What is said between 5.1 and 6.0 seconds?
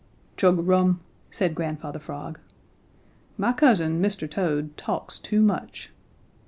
too much."